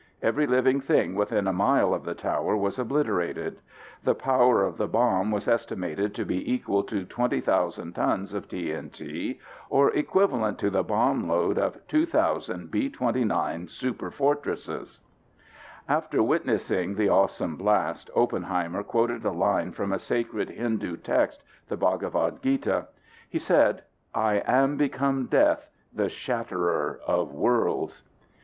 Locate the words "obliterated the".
2.79-4.15